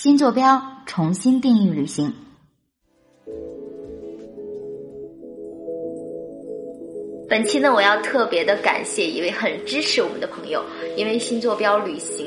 [0.00, 2.14] 新坐标，重新定义旅行。
[7.28, 10.62] 本期呢，我要特别的感谢一位很支持我们的朋友，
[10.96, 12.24] 因为新坐标旅行，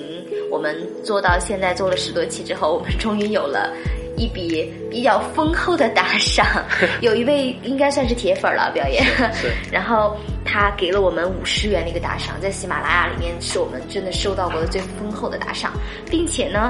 [0.52, 3.74] 我们做到现在做了十多期之后，我们终于有了
[4.17, 6.46] 一笔比较丰厚的打赏。
[6.99, 9.01] 有一位应该算是铁粉了，表演，
[9.72, 15.72] 然后他给了我们五十元的一个打赏，在喜马拉雅里面是我们真的收到过的最丰厚的打赏，
[16.09, 16.70] 并且呢。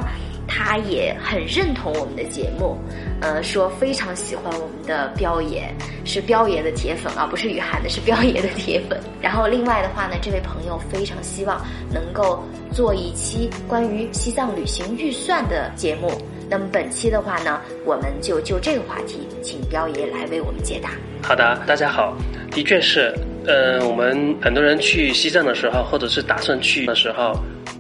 [0.64, 2.78] 他也很认同我们的节目，
[3.20, 5.64] 呃，说非常喜欢我们的彪爷，
[6.06, 9.00] 是彪爷的铁粉啊，不是雨涵的，是彪爷的铁粉。
[9.20, 11.60] 然后另外的话呢，这位朋友非常希望
[11.92, 16.12] 能够做一期关于西藏旅行预算的节目。
[16.48, 20.92] 那么本期的话呢，我们就就这个话题，请彪爷来为我们解答。
[21.24, 22.16] 好的，大家好，
[22.52, 23.14] 的确是，
[23.48, 27.34] 呃，我们很多人去西藏的时候，或者是打算去的时候，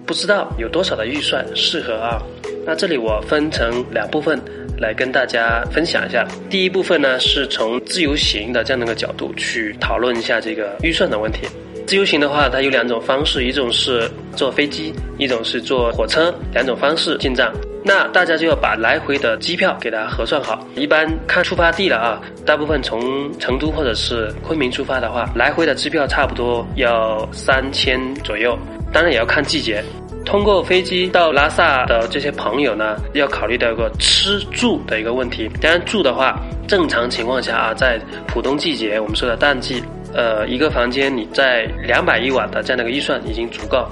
[0.05, 2.19] 不知道有多少的预算适合啊。
[2.65, 4.39] 那这里我分成两部分
[4.77, 6.27] 来跟大家分享一下。
[6.49, 11.47] 第一部分呢，是从自由行的这样的一个角度去讨论一下这个预算的问题。
[11.87, 17.51] 自由行的话，它有两种方式，一种是坐飞机，一种是坐火车，两种方式进藏。
[17.83, 20.65] 那大家就要把来回的机票给它核算好。
[20.75, 28.57] 一般看出发地了啊，大部分从成都或者是昆明出发的话，来回的机票差不多要三千左右。
[28.93, 29.83] 当然也要看季节。
[30.31, 35.49] 通过飞机到拉萨的这些朋友呢，要考虑到一个吃住的一个问题。
[35.59, 43.85] 当然住的话，正常情况下啊，在普通季节，我们说的淡季，呃，一个房间你在两百一晚的这样的一个预算已经足够。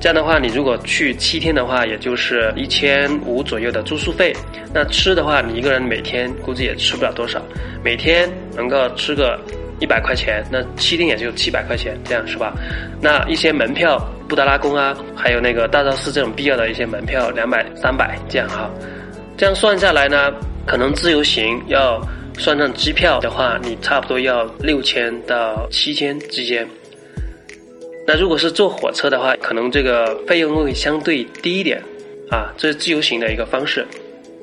[0.00, 4.34] 这样的话，你如果去七天的话，也就是一千五左右的住宿费。
[4.72, 7.38] 那吃的话，你一个人每天估计也吃不了多少，
[7.84, 9.38] 每天能够吃个。
[9.82, 12.54] 一百块钱，那七天也就七百块钱，这样是吧？
[13.00, 18.70] 那一些门票，布达拉宫啊，还有那个大昭寺这种必要的一些门票，两百、三百这样哈。
[19.36, 20.32] 这样算下来呢，
[20.64, 22.00] 可能自由行要
[22.38, 26.64] 算上机票的话，你差不多要六千到七千之间。
[28.06, 31.82] 那如果是坐火车的话，可能这个费用会相对低一点
[32.30, 32.54] 啊。
[32.56, 33.84] 这是自由行的一个方式。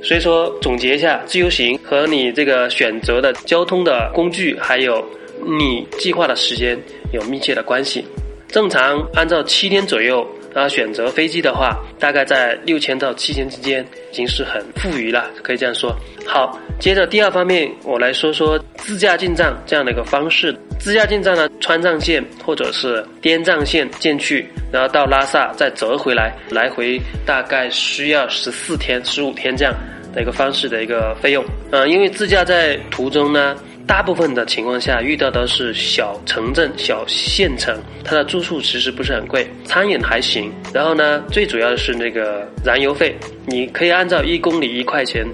[0.03, 5.02] 所以说，总结一下，自由行和你这个选择的交通的工具还有。
[5.45, 6.77] 你计划的时间
[7.11, 8.05] 有密切的关系。
[8.47, 15.95] 正常按照七天左右，然后选择飞机的话，大概在六千到七千之间，已经是很富裕了，可以这样说。
[16.25, 20.51] 好，接着第二方面，我来说说自驾进藏这样的一个方式。
[20.79, 29.71] 自驾进藏呢，川藏线或者是滇藏线进去，然后到拉萨再折回来，来回大概需要十四天、十五天这样
[30.11, 31.45] 的一个方式的一个费用。
[31.69, 33.56] 嗯，因为自驾在途中呢。
[33.89, 40.53] 大部分的情况下遇到的是小城镇、小县城，它的住宿其实不是很贵，餐饮还行。
[40.72, 43.17] 然后呢，最主要的是那个燃油费，
[43.47, 45.25] 你可以按照一公里一块钱，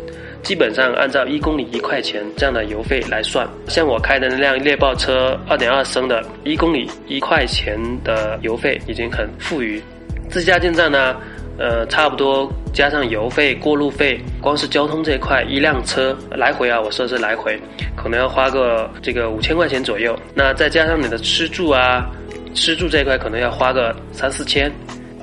[0.42, 3.46] 基本上按照一公里一块钱这样的油费来算。
[3.68, 9.84] 像我开的那辆猎豹车，二点二升的，一公里一块钱的油费已经很富裕。
[10.30, 11.18] 自驾进站呢？
[11.58, 17.60] 呃，差不多加上油费、过路费，光是交通这一块，一辆车来回啊，我说是来回，
[17.96, 20.18] 可能要花个这个五千块钱左右。
[20.34, 22.06] 那再加上你的吃住啊，
[22.54, 24.72] 吃住这一块可能要花个三四千。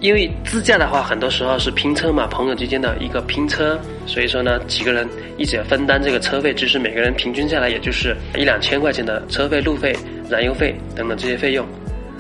[0.01, 9.97] 因为自驾的话，很多时候是拼车嘛，朋友之间的一个拼车，所以说呢，几个人一起分担这个车费，其实每个人平均下来也就是一两千块钱的车费、路费、
[10.29, 11.65] 燃油费等等这些费用。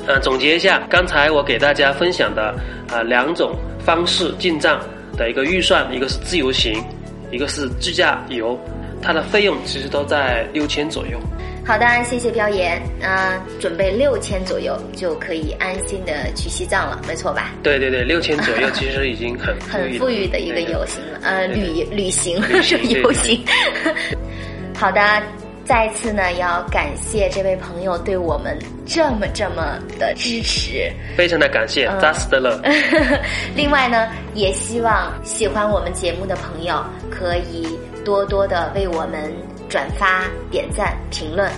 [0.07, 2.55] 嗯，总结一下，刚才我给大家分享的
[2.89, 3.53] 啊两种
[3.85, 4.81] 方式进藏
[5.17, 6.83] 的一个预算，一个是自由行，
[7.31, 8.59] 一个是自驾游，
[9.01, 11.19] 它的费用其实都在六千左右。
[11.65, 12.83] 好的，谢谢表言。
[13.01, 17.53] 嗯，准备六千左右就可以安心的去西藏了，没错吧？
[17.63, 23.41] 对对对，六千左右 其实已经很很富裕的一个游行了，呃，旅旅行是 游行。
[24.75, 25.01] 好的。
[25.73, 32.61] 再次呢，要感谢这位朋友对我们这么这么的支持，非常的感谢，扎实的了。
[33.57, 37.67] 另外呢，也希望喜欢我们节目的朋友可以
[38.05, 39.33] 多多的为我们
[39.67, 41.51] 转发、点赞、评论。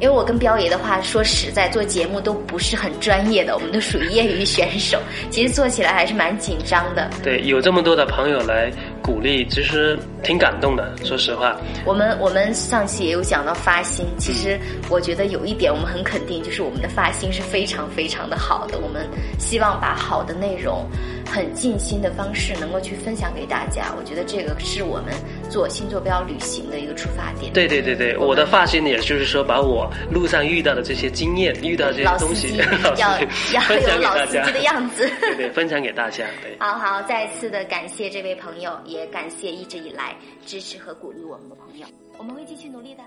[0.00, 4.98] 因为我跟彪爷的话说实在，做节目都不是很专业的，我们都属于业余选手，
[5.30, 7.08] 其实做起来还是蛮紧张的。
[7.22, 8.68] 对，有这么多的朋友来
[9.02, 10.96] 鼓励，其实挺感动的。
[11.04, 14.58] 说实话，我们我们上期也有讲到发心，其实
[14.88, 18.78] 我觉得有一点我们很肯定，就是我们的发心是非常非常的好的。
[18.78, 19.06] 我们
[19.38, 20.86] 希望把好的内容
[21.32, 23.90] 很尽心的方式，能够去分享给大家。
[23.96, 25.14] 我觉得这个是我们
[25.48, 27.50] 做新坐标旅行的一个出发点。
[27.54, 33.18] 对对对对，我的发心也就是说，把我路上遇到的这些经验、遇到这些东西， 老要
[33.50, 35.10] 要有老司机的样子。
[35.20, 36.26] 对 对，分享给大家。
[36.42, 40.14] 对，好好，再次的感谢这位朋友，也感谢一直以来
[40.44, 41.86] 支持和鼓励我们的朋友，
[42.18, 43.02] 我们会继续努力的。